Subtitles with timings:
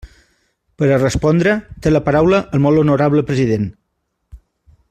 [0.81, 1.53] Per a respondre,
[1.85, 3.73] té la paraula el molt honorable president.